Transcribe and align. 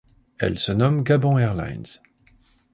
Elle 0.39 0.57
se 0.57 0.71
nomme 0.71 1.03
Gabon 1.03 1.37
Airlines. 1.37 1.99